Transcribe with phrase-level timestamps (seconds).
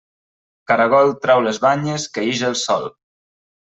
[0.71, 2.93] Caragol trau les banyes que ix el sol.